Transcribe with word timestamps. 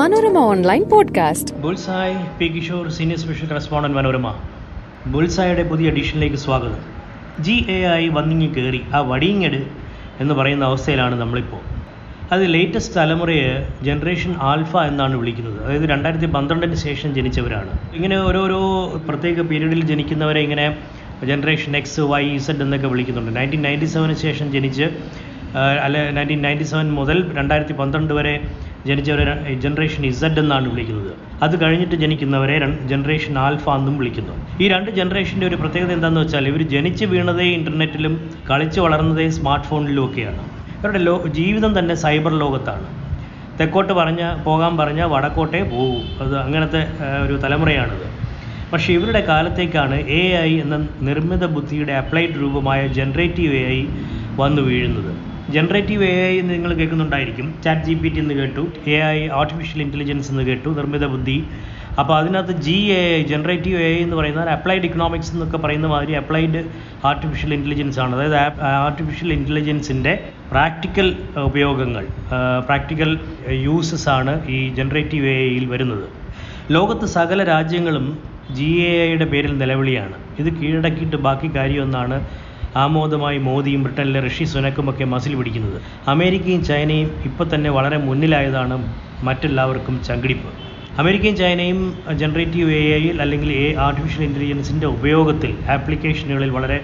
Manorama 0.00 0.38
online 0.38 0.84
podcast. 0.88 1.54
Bullseye 1.54 2.38
P 2.38 2.46
Kishore 2.46 2.88
senior 2.90 3.18
special 3.18 3.48
correspondent 3.48 3.96
Manorama. 3.96 4.34
ബുൾസായുടെ 5.06 5.62
പുതിയ 5.62 5.88
എഡിഷനിലേക്ക് 5.88 6.36
സ്വാഗതം. 6.36 6.78
G 7.40 7.64
A 7.68 7.78
I 7.94 8.08
വന്നിങ്ങി 8.08 8.46
കയറി 8.46 8.80
ആ 8.94 8.98
വടിയിങ്ങട് 8.98 9.66
എന്ന് 10.20 10.34
പറയുന്ന 10.34 10.64
അവസ്ഥയിലാണ് 10.64 11.20
നമ്മളിപ്പോൾ. 11.20 11.60
അത് 12.32 12.54
ലേറ്റസ്റ്റ് 12.54 12.94
തലമുറയെ 12.96 13.68
ജനറേഷൻ 13.82 14.34
ആൽഫ 14.40 14.76
എന്നാണ് 14.76 15.16
വിളിക്കുന്നത്. 15.16 15.64
അതായത് 15.64 15.82
രണ്ടായിരത്തി 15.82 16.26
പന്ത്രണ്ടിന് 16.26 16.74
ശേഷം 16.74 17.14
ജനിച്ചവരാണ്. 17.14 17.72
ഇങ്ങനെ 17.94 18.18
ഓരോരോ 18.18 18.60
പ്രത്യേക 19.08 19.40
പീരീഡിൽ 19.40 19.84
ജനിക്കുന്നവരെ 19.84 20.40
ഇങ്ങനെ 20.40 20.78
ജനറേഷൻ 21.24 21.76
എക്സ് 21.76 22.00
വൈ 22.00 22.24
ഇസഡ് 22.24 22.62
എന്നൊക്കെ 22.62 22.86
വിളിക്കുന്നുണ്ട്. 22.86 23.40
നയന്റീൻ 23.40 23.62
നയന്റി 23.62 23.84
സെവന് 23.84 24.14
ശേഷം 24.14 24.52
ജനിച്ച് 24.52 24.88
അല്ല 25.82 26.10
നയന്റീൻ 26.10 26.42
നയന്റി 26.42 26.64
സെവൻ 26.64 26.92
മുതൽ 26.92 27.36
രണ്ടായിരത്തി 27.38 27.72
പന്ത്രണ്ട് 27.72 28.14
വരെ 28.14 28.34
ജനിച്ചവരെ 28.88 29.32
ജനറേഷൻ 29.64 30.06
ഇസഡ് 30.06 30.40
എന്നാണ് 30.42 30.68
വിളിക്കുന്നത്. 30.72 31.10
അത് 31.44 31.54
കഴിഞ്ഞിട്ട് 31.62 31.94
ജനിക്കുന്നവരെ 31.94 32.56
ജനറേഷൻ 32.92 33.38
ആൽഫ 33.38 33.64
എന്നും 33.78 33.98
വിളിക്കുന്നു. 33.98 34.34
ഈ 34.62 34.68
രണ്ട് 34.68 34.90
ജനറേഷന്റെ 34.90 35.46
ഒരു 35.46 35.56
പ്രത്യേകത 35.56 35.92
എന്താണെന്ന് 35.92 36.20
വെച്ചാൽ 36.20 36.48
ഇവർ 36.48 36.62
ജനിച്ച് 36.74 37.04
വീണതേ 37.04 37.46
ഇന്റർനെറ്റിലും 37.58 38.14
കളിച്ച് 38.50 38.80
വളർന്നതേ 38.80 39.28
സ്മാർട്ട് 39.38 39.66
ഫോണിലും 39.66 40.04
ഒക്കെയാണ്. 40.04 40.42
ഇവരുടെ 40.78 40.98
ലോ 40.98 41.14
ജീവിതം 41.38 41.78
തന്നെ 41.78 41.94
സൈബർ 41.94 42.32
ലോകത്താണ്. 42.42 42.86
തെക്കോട്ട് 43.60 43.92
പറഞ്ഞ 43.92 44.22
പോകാൻ 44.44 44.76
പറഞ്ഞാൽ 44.76 45.08
വടക്കോട്ടേ 45.14 45.62
പോകും. 45.62 46.02
അത് 46.22 46.34
അങ്ങനത്തെ 46.44 46.80
ഒരു 47.24 47.34
തലമുറയാണിത്. 47.44 48.06
പക്ഷേ 48.72 48.92
ഇവരുടെ 48.92 49.20
കാലത്തേക്കാണ് 49.20 49.96
എ 50.18 50.22
ഐ 50.48 50.60
എന്ന 50.60 50.76
നിർമ്മിത 51.08 51.44
ബുദ്ധിയുടെ 51.56 51.92
അപ്ലൈഡ് 51.92 52.36
രൂപമായ 52.42 52.80
ജനറേറ്റീവ് 52.98 53.56
എ 53.62 53.64
ഐ 53.78 53.80
വന്നു 54.40 54.62
വീഴുന്നത്. 54.62 55.12
ജനറേറ്റീവ് 55.54 56.04
എ 56.04 56.14
ഐ 56.30 56.38
എന്ന് 56.40 56.52
നിങ്ങൾ 56.54 56.72
കേൾക്കുന്നുണ്ടായിരിക്കും. 56.80 57.46
ചാറ്റ് 57.64 57.82
ജി 57.88 57.94
പി 58.02 58.08
ടി 58.14 58.18
എന്ന് 58.22 58.34
കേട്ടു. 58.34 58.62
എ 58.94 58.96
ഐ 59.16 59.18
ആർട്ടിഫിഷ്യൽ 59.40 59.80
ഇന്റലിജൻസ് 59.82 60.30
എന്ന് 60.32 60.44
കേട്ടു. 60.48 60.68
നിർമ്മിത 60.78 61.06
ബുദ്ധി. 61.14 61.36
അപ്പോൾ 62.00 62.14
അതിനകത്ത് 62.18 62.54
G 62.66 62.76
A 62.96 63.00
I 63.18 63.22
generative 63.30 63.78
A 63.82 63.88
I 63.94 63.96
എന്ന് 64.02 64.16
പറയുന്നത് 64.16 64.48
അപ്ലൈഡ് 64.48 64.86
ഇക്കണോമിക്സ് 64.88 65.32
എന്നൊക്കെ 65.32 65.58
പറയുന്ന 65.64 65.86
മാതിരി 65.86 66.12
അപ്ലൈഡ് 66.12 66.60
ആർട്ടിഫിഷ്യൽ 67.10 67.54
ഇന്റലിജൻസ് 67.54 67.98
ആണ്. 68.04 68.12
അതായത് 68.16 68.36
ആർട്ടിഫിഷ്യൽ 68.86 69.32
ഇന്റലിജൻസിന്റെ 69.32 70.12
പ്രാക്ടിക്കൽ 70.50 71.08
ഉപയോഗങ്ങൾ 71.48 72.06
പ്രാക്ടിക്കൽ 72.66 73.18
യൂസസ് 73.66 74.08
ആണ് 74.18 74.34
ഈ 74.56 74.60
ജനറേറ്റീവ് 74.74 75.26
എ 75.34 75.38
ഐയിൽ 75.50 75.66
വരുന്നത്. 75.66 76.06
ലോകത്ത് 76.76 77.06
സകല 77.16 77.44
രാജ്യങ്ങളും 77.44 78.06
ജി 78.58 78.70
എ 78.86 78.92
ഐയുടെ 79.06 79.26
പേരിൽ 79.32 79.52
നിലവിളിയാണ്. 79.58 80.16
ഇത് 80.38 80.48
കീഴടക്കിയിട്ട് 80.60 81.16
ബാക്കി 81.26 81.50
കാര്യമൊന്നാണ് 81.56 82.16
ആമോദമായി 82.76 83.38
മോദിയും 83.38 83.82
ബ്രിട്ടനിലെ 83.82 84.28
ഋഷി 84.28 84.44
സുനക്കുമൊക്കെ 84.44 85.04
മസിൽ 85.04 85.34
പിടിക്കുന്നത്. 85.34 85.80
അമേരിക്കയും 86.08 86.64
ചൈനയും 86.64 87.10
ഇപ്പോൾ 87.24 87.54
തന്നെ 87.54 87.70
വളരെ 87.70 87.96
മുന്നിലായതാണ് 87.96 88.94
മറ്റെല്ലാവർക്കും 89.24 90.02
ചങ്കിടിപ്പ്. 90.02 90.48
അമേരിക്കയും 90.98 91.36
ചൈനയും 91.36 91.98
ജനറേറ്റീവ് 92.20 92.70
എ 92.70 92.94
ഐയിൽ 92.94 93.22
അല്ലെങ്കിൽ 93.22 93.52
എ 93.52 93.74
ആർട്ടിഫിഷ്യൽ 93.74 94.24
ഇന്റലിജൻസിന്റെ 94.24 94.86
ഉപയോഗത്തിൽ 94.86 95.54
ആപ്ലിക്കേഷനുകളിൽ 95.68 96.50
വളരെ 96.50 96.80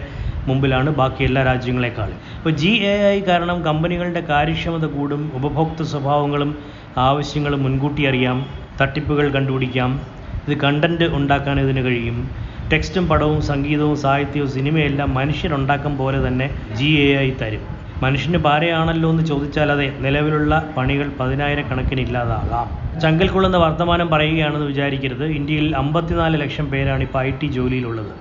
മുമ്പിലാണ് 0.49 0.91
ബാക്കി 0.91 1.25
എല്ലാ 1.25 1.43
രാജ്യങ്ങളെക്കാളും. 1.43 2.19
അപ്പോൾ 2.39 2.51
ജി 2.51 2.67
എ 2.67 3.17
ഐ 3.17 3.21
കാരണം 3.21 3.63
കമ്പനികളുടെ 3.63 4.21
കാര്യക്ഷമത 4.21 4.87
കൂടും 4.87 5.33
ഉപഭോക്തൃ 5.35 5.85
സ്വഭാവങ്ങളും 5.85 6.59
ആവശ്യങ്ങളും 6.97 7.63
മുൻകൂട്ടി 7.63 8.07
അറിയാം 8.07 8.47
തട്ടിപ്പുകൾ 8.81 9.29
കണ്ടുപിടിക്കാം 9.29 10.01
ഇത് 10.49 10.61
കണ്ടന്റ് 10.61 11.05
ഉണ്ടാക്കാൻ 11.05 11.61
ഇതിന് 11.61 11.85
കഴിയും. 11.85 12.31
ടെക്സ്റ്റും 12.73 13.09
പടവും 13.09 13.43
സംഗീതവും 13.43 13.97
സാഹിത്യവും 13.97 14.49
സിനിമയെല്ലാം 14.51 15.15
മനുഷ്യരുണ്ടാക്കും 15.15 15.99
പോലെ 15.99 16.29
തന്നെ 16.29 16.47
ജി 16.79 16.89
എ 17.03 17.09
ഐ 17.19 17.31
തരും. 17.43 17.65
മനുഷ്യന് 18.03 18.39
ഭാരയാണല്ലോ 18.39 19.11
എന്ന് 19.11 19.25
ചോദിച്ചാൽ 19.27 19.73
അതെ 19.73 19.87
നിലവിലുള്ള 20.01 20.73
പണികൾ 20.77 21.09
പതിനായിരക്കണക്കിന് 21.21 22.01
ഇല്ലാതാകാം. 22.01 22.67
ചങ്കൽ 23.01 23.29
കൊള്ളുന്ന 23.29 23.57
വർത്തമാനം 23.57 24.09
പറയുകയാണെന്ന് 24.11 24.67
വിചാരിക്കരുത്. 24.67 25.25
ഇന്ത്യയിൽ 25.39 25.77
അമ്പത്തിനാല് 25.77 26.41
ലക്ഷം 26.41 26.67
പേരാണ് 26.71 27.03
ഇപ്പോൾ 27.03 27.21
I 27.23 27.31
T 27.43 27.47
ജോലിയിലുള്ളത്. 27.47 28.13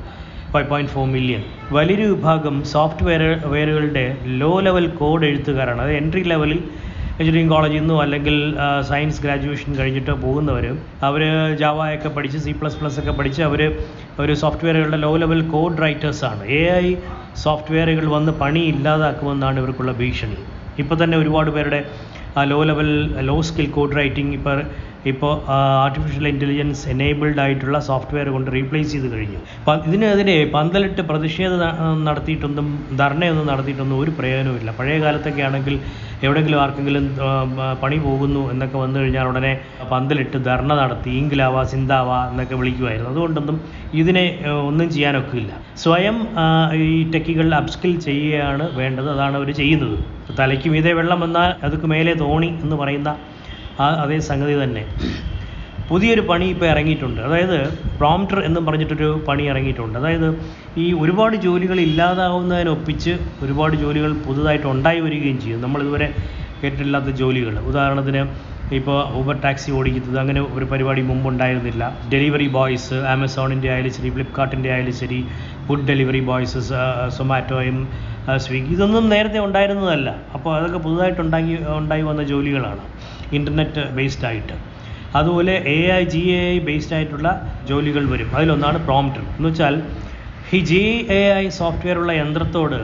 five 0.53 0.67
point 0.67 0.91
four 0.91 1.08
million 1.08 1.43
വലിയൊരു 1.71 2.03
വിഭാഗം 2.03 2.64
സോഫ്റ്റ്വെയർ 2.64 3.23
വെയറുകളുടെ 3.45 4.05
ലോ 4.41 4.59
ലെവൽ 4.59 4.87
കോഡ് 4.87 5.25
എഴുത്തുകാരാണ്. 5.25 5.81
അത് 5.81 5.91
എൻട്രി 5.91 6.23
ലെവലിൽ 6.23 6.59
എഞ്ചിനീയറിംഗ് 7.20 7.52
കോളേജിൽ 7.53 7.80
നിന്നോ 7.80 7.98
അല്ലെങ്കിൽ 8.02 8.37
സയൻസ് 8.87 9.21
ഗ്രാജുവേഷൻ 9.21 9.76
കഴിഞ്ഞിട്ട് 9.77 10.14
പോകുന്നവർ 10.23 10.65
അവർ 11.08 11.21
ജാവയൊക്കെ 11.61 12.09
പഠിച്ച് 12.09 12.39
സി 12.45 12.52
പ്ലസ് 12.52 12.77
പ്ലസ് 12.80 12.98
ഒക്കെ 12.99 13.14
പഠിച്ച് 13.20 13.42
അവർ 13.42 13.61
ഒരു 14.20 14.33
സോഫ്റ്റ്വെയറുകളുടെ 14.33 14.99
ലോ 15.05 15.11
ലെവൽ 15.15 15.42
കോഡ് 15.53 15.81
റൈറ്റേഴ്സാണ് 15.83 16.43
എ 16.58 16.61
ഐ 16.81 16.89
സോഫ്റ്റ്വെയറുകൾ 17.43 18.05
വന്ന് 18.15 18.31
പണി 18.42 18.64
ഇല്ലാതാക്കുമെന്നാണ് 18.73 19.58
ഇവർക്കുള്ള 19.59 19.93
ഭീഷണി. 20.02 20.37
ഇപ്പോൾ 20.80 20.98
തന്നെ 21.03 21.17
ഒരുപാട് 21.17 21.49
പേരുടെ 21.52 21.80
low 22.52 22.59
level 22.64 22.89
low 23.30 23.37
skill 23.42 23.67
code 23.77 23.95
writing 23.97 24.33
ഇപ്പോൾ 24.39 24.58
ഇപ്പോൾ 25.11 25.33
ആർട്ടിഫിഷ്യൽ 25.86 26.26
ഇന്റലിജൻസ് 26.32 26.83
എനേബിൾഡ് 26.93 27.42
ആയിട്ടുള്ള 27.43 27.77
സോഫ്റ്റ്വെയർ 27.88 28.27
കൊണ്ട് 28.36 28.49
റീപ്ലേസ് 28.55 28.89
ചെയ്ത് 28.93 29.08
കഴിഞ്ഞു. 29.14 29.39
ഇതിനെതിരെ 29.89 30.36
പന്തലിട്ട് 30.55 31.02
പ്രതിഷേധം 31.10 31.60
നടത്തിയിട്ടൊന്നും 32.08 32.67
ധർണയൊന്നും 33.02 33.48
നടത്തിയിട്ടൊന്നും 33.52 33.98
ഒരു 34.04 34.11
പ്രയോജനമില്ല 34.20 34.71
പഴയ 34.80 34.98
കാലത്തൊക്കെ 35.05 35.44
ആണെങ്കിൽ 35.49 35.76
എവിടെയെങ്കിലും 36.26 36.60
ആർക്കെങ്കിലും 36.64 37.05
പണി 37.83 37.98
പോകുന്നു 38.08 38.42
എന്നൊക്കെ 38.54 38.77
വന്നു 38.83 38.98
കഴിഞ്ഞാൽ 39.02 39.27
ഉടനെ 39.32 39.54
പന്തലിട്ട് 39.94 40.38
ധർണ 40.49 40.71
നടത്തി 40.82 41.11
ഇങ്കിലാവ 41.21 41.64
സിന്താവ 41.73 42.10
എന്നൊക്കെ 42.32 42.55
വിളിക്കുമായിരുന്നു. 42.61 43.11
അതുകൊണ്ടൊന്നും 43.14 43.58
ഇതിനെ 44.02 44.26
ഒന്നും 44.70 44.88
ചെയ്യാനൊക്കില്ല. 44.95 45.52
സ്വയം 45.83 46.17
ഈ 46.89 46.99
ടെക്കികൾ 47.14 47.48
അപ്സ്കിൽ 47.61 47.94
ചെയ്യുകയാണ് 48.08 48.65
വേണ്ടത്. 48.82 49.10
അതാണ് 49.15 49.36
അവർ 49.42 49.49
ചെയ്യുന്നത്. 49.61 49.98
തലയ്ക്ക് 50.39 50.67
മീതെ 50.73 50.92
വെള്ളം 50.99 51.20
വന്നാൽ 51.26 51.49
അതുക്ക് 51.65 51.88
മേലെ 51.94 52.14
തോണി 52.21 52.49
എന്ന് 52.64 52.76
പറയുന്ന 52.82 53.10
ആ 53.83 53.87
അതേ 54.03 54.19
സംഗതി 54.19 54.63
തന്നെ. 54.63 54.83
പുതിയൊരു 55.89 56.21
പണി 56.30 56.45
ഇപ്പോൾ 56.53 56.65
ഇറങ്ങിയിട്ടുണ്ട്. 56.65 57.21
അതായത് 57.21 57.58
പ്രോംപ്റ്റർ 57.99 58.39
എന്നും 58.47 58.65
പറഞ്ഞിട്ടൊരു 58.65 59.09
പണി 59.27 59.43
ഇറങ്ങിയിട്ടുണ്ട്. 59.52 59.99
അതായത് 59.99 60.30
ഈ 60.83 60.93
ഒരുപാട് 61.02 61.36
ജോലികൾ 61.36 61.80
ഇല്ലാതാവുന്നതിനൊപ്പിച്ച് 61.80 63.14
ഒരുപാട് 63.43 63.75
ജോലികൾ 63.83 64.14
പുതുതായിട്ട് 64.27 64.67
ഉണ്ടായി 64.67 64.99
വരികയും 64.99 65.39
ചെയ്യും. 65.41 65.61
നമ്മളിതുവരെ 65.61 66.08
കേട്ടിട്ടില്ലാത്ത 66.61 67.09
ജോലികൾ. 67.21 67.59
ഉദാഹരണത്തിന് 67.69 68.21
ഇപ്പോൾ 68.77 68.97
ഊബർ 69.19 69.35
ടാക്സി 69.43 69.71
ഓടിക്കുന്നത് 69.71 70.19
അങ്ങനെ 70.19 70.41
ഒരു 70.55 70.65
പരിപാടി 70.65 71.02
മുമ്പുണ്ടായിരുന്നില്ല. 71.02 71.83
ഡെലിവറി 72.14 72.47
ബോയ്സ് 72.47 72.93
ആമസോണിന്റെ 72.93 73.69
ആയാലും 73.73 73.93
ശരി 73.97 74.09
ഫ്ലിപ്കാർട്ടിന്റെ 74.09 74.69
ആയാലും 74.75 74.95
ശരി 75.02 75.19
ഫുഡ് 75.67 75.85
ഡെലിവറി 75.89 76.19
ബോയ്സ് 76.19 76.61
സൊമാറ്റോയും 77.17 77.77
സ്വിഗ്ഗി 78.45 78.73
ഇതൊന്നും 78.73 79.09
നേരത്തെ 79.09 79.39
ഉണ്ടായിരുന്നതല്ല. 79.39 80.09
അപ്പോൾ 80.33 80.52
അതൊക്കെ 80.58 80.77
പുതുതായിട്ട് 80.77 81.21
ഉണ്ടാക്കി 81.21 81.55
ഉണ്ടായി 81.81 82.02
വന്ന 82.02 82.23
ജോലികളാണ്. 82.23 82.83
ഇന്റർനെറ്റ് 83.37 83.83
ബേസ്ഡ് 83.97 84.27
ആയിട്ട്. 84.30 84.55
അതുപോലെ 85.19 85.53
A 85.75 85.80
I 85.97 86.03
G 86.13 86.21
A 86.37 86.41
I 86.53 86.58
based 86.67 86.95
ആയിട്ടുള്ള 86.97 87.27
ജോലികൾ 87.69 88.03
വരും. 88.13 88.30
അതിലൊന്നാണ് 88.37 88.80
പ്രോംപ്റ്റർ 88.87 89.23
എന്ന് 89.37 89.49
വെച്ചാൽ 89.49 89.75
ഈ 90.55 90.59
ജി 90.69 90.81
എ 91.19 91.21
ഐ 91.43 91.45
സോഫ്റ്റ്വെയർ 91.59 91.97
ഉള്ള 92.02 92.11
യന്ത്രത്തോട് 92.21 92.80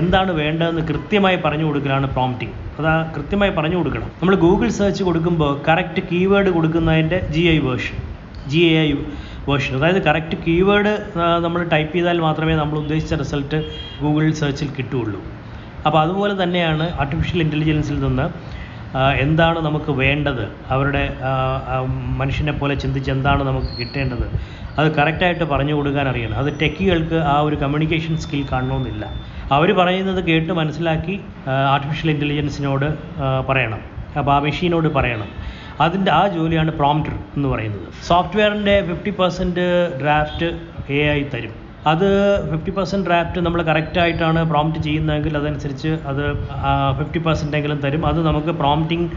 എന്താണ് 0.00 0.30
വേണ്ടതെന്ന് 0.42 0.82
കൃത്യമായി 0.90 1.38
പറഞ്ഞു 1.46 1.64
കൊടുക്കലാണ് 1.68 2.06
പ്രോംപ്റ്റിംഗ് 2.16 2.54
അത് 2.78 2.90
കൃത്യമായി 3.16 3.52
പറഞ്ഞു 3.58 3.78
കൊടുക്കണം. 3.80 4.08
നമ്മൾ 4.20 4.34
ഗൂഗിൾ 4.44 4.68
സെർച്ച് 4.76 5.02
കൊടുക്കുമ്പോൾ 5.08 5.50
correct 5.66 6.02
keyword 6.10 6.50
കൊടുക്കുന്നതിന്റെ 6.56 7.18
G 7.34 7.42
I 7.54 7.58
version 7.66 7.98
G 8.52 8.60
A 8.68 8.78
I 8.84 8.88
version 9.48 9.72
അതായത് 9.78 10.00
കറക്റ്റ് 10.06 10.36
കീവേഡ് 10.46 10.92
നമ്മൾ 11.44 11.60
ടൈപ്പ് 11.74 11.92
ചെയ്താൽ 11.96 12.18
മാത്രമേ 12.26 12.54
നമ്മൾ 12.62 12.76
ഉദ്ദേശിച്ച 12.82 13.14
റിസൾട്ട് 13.22 13.58
ഗൂഗിൾ 14.02 14.26
സെർച്ചിൽ 14.40 14.70
കിട്ടുകയുള്ളൂ. 14.78 15.20
അപ്പോൾ 15.86 16.00
അതുപോലെ 16.04 16.34
തന്നെയാണ് 16.42 16.84
ആർട്ടിഫിഷ്യൽ 17.02 17.40
ഇന്റലിജൻസിൽ 17.46 17.98
നിന്ന് 18.06 18.26
എന്താണ് 18.96 19.58
നമുക്ക് 19.58 19.90
വേണ്ടത്? 19.90 20.52
അവരുടെ 20.68 21.16
മനുഷ്യനെ 22.20 22.52
പോലെ 22.52 22.74
ചിന്തിച്ച് 22.74 23.10
എന്താണ് 23.10 23.42
നമുക്ക് 23.42 23.78
കിട്ടേണ്ടത്? 23.78 24.26
അത് 24.78 24.96
കറക്റ്റായിട്ട് 24.96 25.44
പറഞ്ഞു 25.44 25.74
കൊടുക്കാൻ 25.74 26.08
അറിയണം. 26.08 26.36
അത് 26.36 26.60
ടെക്കികൾക്ക് 26.62 27.14
ആ 27.14 27.40
ഒരു 27.40 27.56
കമ്മ്യൂണിക്കേഷൻ 27.56 28.16
സ്കിൽ 28.16 28.46
കാണണമെന്നില്ല. 28.52 29.04
അവർ 29.52 29.72
പറയുന്നത് 29.72 30.24
കേട്ട് 30.24 30.52
മനസ്സിലാക്കി 30.52 31.20
ആർട്ടിഫിഷ്യൽ 31.48 32.10
ഇന്റലിജൻസിനോട് 32.10 32.98
പറയണം. 33.48 33.80
അപ്പോൾ 34.18 34.32
ആ 34.32 34.38
മെഷീനോട് 34.38 34.88
പറയണം. 34.88 35.28
അതിന്റെ 35.80 36.12
ആ 36.12 36.28
ജോലിയാണ് 36.28 36.70
പ്രോംപ്റ്റർ 36.70 37.14
എന്ന് 37.36 37.48
പറയുന്നത്. 37.48 37.88
സോഫ്റ്റ്വെയറിന്റെ 38.08 38.86
fifty 38.88 39.10
percent 39.10 39.66
draft 40.02 40.48
A 40.92 41.02
I 41.12 41.22
തരും. 41.34 41.61
അത് 41.90 42.08
ഫിഫ്റ്റി 42.50 42.72
പെർസെന്റ് 42.74 43.06
ഡ്രാഫ്റ്റ് 43.08 43.40
നമ്മൾ 43.44 43.60
കറക്റ്റായിട്ടാണ് 43.68 44.40
പ്രോംപ്റ്റ് 44.50 44.80
ചെയ്യുന്നതെങ്കിൽ 44.86 45.32
അതനുസരിച്ച് 45.38 45.90
അത് 46.10 46.24
ഫിഫ്റ്റി 46.98 47.20
പെർസെന്റ് 47.26 47.56
എങ്കിലും 47.58 47.78
തരും. 47.84 48.02
അത് 48.10 48.20
നമുക്ക് 48.26 48.52
പ്രോംപ്റ്റിംഗ് 48.60 49.08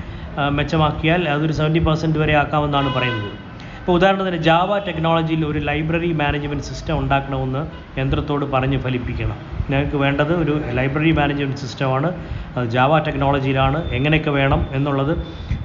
മെച്ചമാക്കിയാൽ 0.59 1.21
അതൊരു 1.33 1.53
സെവന്റി 1.59 1.81
പെർസെന്റ് 1.87 2.19
വരെ 2.21 2.33
ആക്കാമെന്നാണ് 2.43 2.89
പറയുന്നത്. 2.95 3.33
ഇപ്പോൾ 3.79 3.95
ഉദാഹരണത്തിന് 3.97 4.37
ജാവ 4.47 4.77
ടെക്നോളജിയിൽ 4.85 5.41
ഒരു 5.49 5.59
ലൈബ്രറി 5.67 6.09
മാനേജ്മെന്റ് 6.21 6.65
സിസ്റ്റം 6.69 6.95
ഉണ്ടാക്കണമെന്ന് 7.01 7.61
യന്ത്രത്തോട് 7.99 8.45
പറഞ്ഞ് 8.53 8.77
ഫലിപ്പിക്കണം. 8.85 9.37
ഞങ്ങൾക്ക് 9.71 9.97
വേണ്ടത് 10.03 10.33
ഒരു 10.43 10.53
ലൈബ്രറി 10.77 11.11
മാനേജ്മെന്റ് 11.19 11.61
സിസ്റ്റമാണ്. 11.65 12.09
അത് 12.55 12.65
ജാവ 12.75 12.99
ടെക്നോളജിയിലാണ്. 13.07 13.81
എങ്ങനെയൊക്കെ 13.97 14.33
വേണം 14.39 14.63
എന്നുള്ളത് 14.79 15.13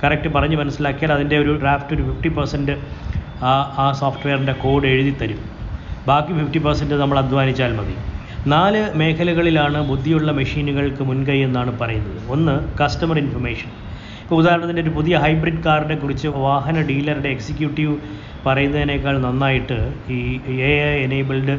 കറക്റ്റ് 0.03 0.31
പറഞ്ഞ് 0.37 0.59
മനസ്സിലാക്കിയാൽ 0.63 1.13
അതിന്റെ 1.17 1.39
ഒരു 1.45 1.55
ഡ്രാഫ്റ്റ് 1.63 1.95
ഒരു 1.97 2.05
ഫിഫ്റ്റി 2.11 2.33
പെർസെന്റ് 2.41 2.77
ആ 3.51 3.55
ആ 3.85 3.87
സോഫ്റ്റ്വെയറിന്റെ 4.03 4.57
കോഡ് 4.65 4.87
എഴുതി 4.93 5.15
തരും. 5.23 5.41
ബാക്കി 6.09 6.33
ഫിഫ്റ്റി 6.39 6.61
പെർസെന്റ് 6.65 6.95
നമ്മൾ 6.95 7.19
അധ്വാനിച്ചാൽ 7.19 7.73
മതി. 7.79 7.95
നാല് 8.53 8.83
മേഖലകളിലാണ് 9.01 9.79
ബുദ്ധിയുള്ള 9.89 10.31
മെഷീനുകൾക്ക് 10.39 11.03
മുൻകൈ 11.09 11.39
എന്നാണ് 11.47 11.73
പറയുന്നത്. 11.81 12.21
ഒന്ന് 12.35 12.55
കസ്റ്റമർ 12.81 13.19
ഇൻഫർമേഷൻ 13.25 13.71
ഉദാഹരണത്തിന് 14.37 14.81
ഒരു 14.81 14.91
പുതിയ 14.97 15.15
ഹൈബ്രിഡ് 15.17 15.63
കാറിനെ 15.67 15.95
കുറിച്ച് 15.95 16.29
വാഹന 16.29 16.81
ഡീലറുടെ 16.91 17.29
എക്സിക്യൂട്ടീവ് 17.29 17.95
പറയുന്നതിനേക്കാൾ 18.47 19.15
നന്നായിട്ട് 19.27 19.79
ഈ 20.17 20.19
എ 20.69 20.73
ഐ 20.91 20.99
എനേബിൾഡ് 21.07 21.55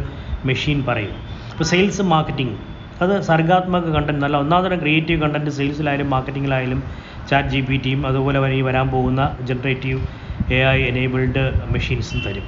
മെഷീൻ 0.45 0.83
പറയും. 0.89 1.15
ഇപ്പോൾ 1.51 1.63
സെയിൽസ് 1.63 2.01
മാർക്കറ്റിംഗ് 2.13 2.55
അത് 3.03 3.13
സർഗാത്മക 3.29 3.91
കണ്ടന്റ് 3.97 4.21
നല്ല 4.23 4.37
ഒന്നാമതരം 4.37 4.79
ക്രിയേറ്റീവ് 4.79 5.21
കണ്ടന്റ് 5.21 5.51
സെയിൽസിലായാലും 5.51 6.09
മാർക്കറ്റിങ്ങിലായാലും 6.09 6.83
ചാറ്റ് 7.29 7.49
ജി 7.49 7.61
പി 7.69 7.77
ടിയും 7.77 8.01
അതുപോലെ 8.07 8.39
ഈ 8.59 8.61
വരാൻ 8.61 8.87
പോകുന്ന 8.95 9.21
ജനറേറ്റീവ് 9.49 10.01
എ 10.57 10.61
ഐ 10.75 10.79
എനേബിൾഡ് 10.91 11.43
മെഷീൻസും 11.73 12.21
തരും. 12.25 12.47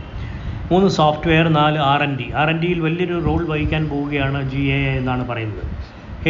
മൂന്ന് 0.71 0.89
സോഫ്റ്റ്വെയർ 0.89 1.47
നാല് 1.47 1.77
R 1.77 2.03
and 2.03 2.17
D 2.19 2.31
R 2.41 2.49
and 2.49 2.57
ഡിയിൽ 2.61 2.79
വലിയൊരു 2.79 3.23
റോൾ 3.25 3.45
വഹിക്കാൻ 3.45 3.89
പോവുകയാണ് 3.89 4.49
ജി 4.51 4.61
എ 4.61 4.97
എന്നാണ് 4.99 5.27
പറയുന്നത്. 5.27 5.63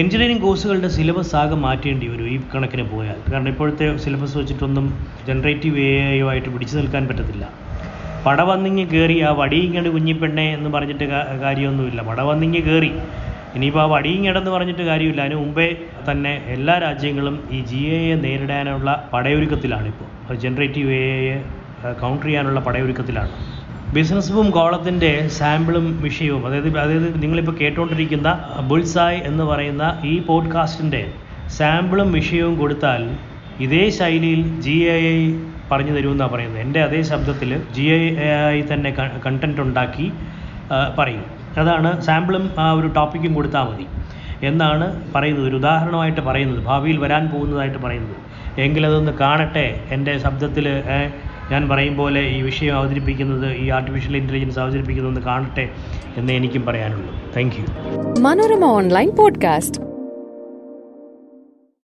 എഞ്ചിനീയറിംഗ് 0.01 0.41
കോഴ്സുകളുടെ 0.41 0.88
സിലബസ് 0.88 1.35
ആകെ 1.35 1.56
മാറ്റേണ്ടി 1.56 2.07
വരും 2.07 2.30
ഈ 2.30 2.39
കണക്കിന് 2.56 2.89
പോയാൽ. 2.91 3.18
കാരണം 3.31 3.50
ഇപ്പോഴത്തെ 3.50 3.97
സിലബസ് 3.97 4.38
വെച്ചിട്ടൊന്നും 4.38 4.85
ജനറേറ്റീവ് 5.27 5.80
എ 5.80 6.24
ആയിട്ട് 6.30 6.50
പിടിച്ചു 6.50 6.77
നിൽക്കാൻ 6.77 7.07
പറ്റത്തില്ല. 7.07 7.50
പടവന്നിങ്ങി 8.25 8.85
കയറി 8.85 9.19
ആ 9.19 9.31
വടിയിങ്ങട് 9.31 9.89
കുഞ്ഞിപ്പെണ്ണെ 9.89 10.53
എന്ന് 10.53 10.69
പറഞ്ഞിട്ട് 10.69 11.06
കാര്യമൊന്നുമില്ല. 11.45 12.01
പടവന്നിങ്ങ് 12.01 12.62
കയറി 12.69 12.91
ഇനിയിപ്പോൾ 13.56 13.81
ആ 13.81 13.86
വടിയിങ്ങടെന്ന് 13.86 14.51
പറഞ്ഞിട്ട് 14.51 14.81
കാര്യമില്ല. 14.81 15.21
അതിന് 15.21 15.39
മുമ്പേ 15.39 15.68
തന്നെ 16.12 16.41
എല്ലാ 16.47 16.77
രാജ്യങ്ങളും 16.77 17.36
ഈ 17.51 17.59
ജി 17.71 17.81
എയെ 17.97 18.15
നേരിടാനുള്ള 18.15 19.09
പടയൊരുക്കത്തിലാണ് 19.13 19.88
ഇപ്പോൾ. 19.88 20.36
ജനറേറ്റീവ് 20.45 20.91
എ 20.91 21.03
ഐയെ 21.19 21.38
കൗണ്ടർ 22.01 22.25
ചെയ്യാനുള്ള 22.25 22.59
പടയൊരുക്കത്തിലാണ്. 22.59 23.52
ബിസിനസ് 23.93 24.31
ബൂം 24.31 24.51
കോളത്തിന്റെ 24.51 25.27
സാമ്പിളും 25.27 26.01
വിഷയവും 26.01 26.47
അതായത് 26.47 26.77
അതായത് 26.77 27.21
നിങ്ങളിപ്പോൾ 27.23 27.51
കേട്ടുകൊണ്ടിരിക്കുന്ന 27.51 28.49
ബുൾസായ് 28.67 29.21
എന്ന് 29.21 29.43
പറയുന്ന 29.43 30.01
ഈ 30.05 30.19
പോഡ്കാസ്റ്റിന്റെ 30.19 31.11
സാമ്പിളും 31.47 32.11
വിഷയവും 32.11 32.59
കൊടുത്താൽ 32.59 33.17
ഇതേ 33.59 33.89
ശൈലിയിൽ 33.89 34.61
ജി 34.61 34.71
എ 34.71 34.97
ഐ 34.99 35.33
പറഞ്ഞു 35.71 35.91
തരുമെന്നാണ് 35.91 36.31
പറയുന്നത്. 36.31 36.61
എന്റെ 36.61 36.81
അതേ 36.83 37.01
ശബ്ദത്തിൽ 37.01 37.61
ജി 37.71 37.81
ഐ 37.81 38.15
ഐ 38.49 38.61
തന്നെ 38.73 38.91
കണ്ടന്റ് 39.25 39.61
ഉണ്ടാക്കി 39.61 40.11
പറയും. 40.97 41.25
അതാണ് 41.57 42.01
സാമ്പിളും 42.01 42.49
ആ 42.59 42.71
ഒരു 42.71 42.87
ടോപ്പിക്കും 42.87 43.33
കൊടുത്താൽ 43.33 43.63
മതി 43.63 43.85
എന്നാണ് 44.45 45.13
പറയുന്നത്. 45.15 45.45
ഒരു 45.45 45.55
ഉദാഹരണമായിട്ട് 45.55 46.21
പറയുന്നത്. 46.21 46.63
ഭാവിയിൽ 46.65 46.97
വരാൻ 46.97 47.29
പോകുന്നതായിട്ട് 47.29 47.77
പറയുന്നത്. 47.77 48.17
എങ്കിലതൊന്ന് 48.61 49.11
കാണട്ടെ 49.11 49.83
എന്റെ 49.89 50.17
ശബ്ദത്തിൽ 50.17 50.83
ഞാൻ 51.53 51.69
പറയും 51.69 51.97
പോലെ 51.97 52.21
ഈ 52.21 52.41
വിഷയം 52.41 52.75
അവതരിപ്പിക്കുന്നത് 52.77 53.47
ഈ 53.53 53.69
ആർട്ടിഫിഷ്യൽ 53.69 54.17
ഇന്റലിജൻസ് 54.17 54.59
അവതരിപ്പിക്കുന്നത് 54.59 55.23
കാണട്ടെ 55.23 55.69
എന്ന് 56.17 56.33
എനിക്കും 56.33 56.65
പറയാനുള്ളൂ 56.65 57.13
താങ്ക് 57.38 57.55
യു 57.59 57.65
ഓൺലൈൻ 58.65 59.09
പോഡ്കാസ്റ്റ്. 59.15 59.92